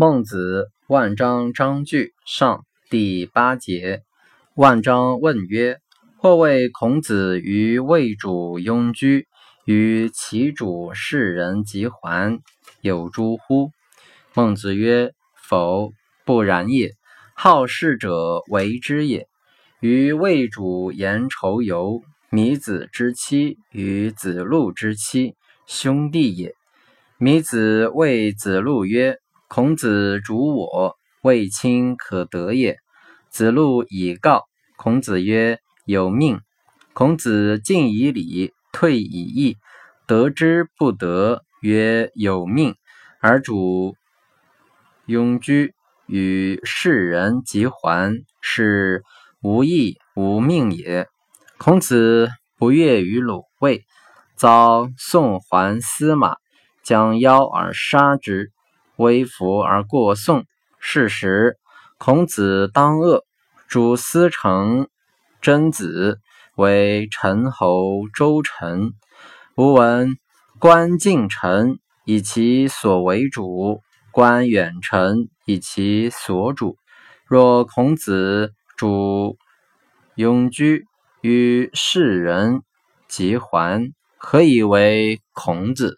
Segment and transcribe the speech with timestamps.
[0.00, 4.00] 孟子万章章句上第八节。
[4.54, 5.76] 万章问曰
[6.16, 9.26] ：“或谓孔子于魏主庸居，
[9.66, 12.40] 与其主世人及还，
[12.80, 13.72] 有诸乎？”
[14.32, 15.92] 孟子曰：“否，
[16.24, 16.92] 不然也。
[17.34, 19.28] 好事者为之也。
[19.80, 25.34] 于魏主言仇尤，弥子之妻与子路之妻，
[25.66, 26.54] 兄弟也。
[27.18, 29.18] 弥子谓子路曰。”
[29.52, 32.78] 孔子主我，未亲可得也。
[33.30, 34.44] 子路以告
[34.76, 36.40] 孔子曰：“有命。”
[36.94, 39.56] 孔子进以礼，退以义，
[40.06, 42.76] 得之不得，曰：“有命。”
[43.18, 43.96] 而主
[45.08, 45.74] 庸居
[46.06, 49.02] 与世人及还，是
[49.42, 51.08] 无义无命也。
[51.58, 53.84] 孔子不悦于鲁卫，
[54.36, 56.36] 遭宋桓司马
[56.84, 58.52] 将邀而杀之。
[59.00, 60.44] 微服而过宋，
[60.78, 61.56] 是时
[61.96, 63.24] 孔子当恶，
[63.66, 64.88] 主司成
[65.40, 66.20] 真子
[66.54, 68.92] 为陈侯周臣。
[69.56, 70.18] 吾闻
[70.58, 76.76] 观近臣以其所为主，观远臣以其所主。
[77.24, 79.38] 若孔子主
[80.14, 80.84] 庸居
[81.22, 82.60] 与世人，
[83.08, 85.96] 及还，何以为孔子？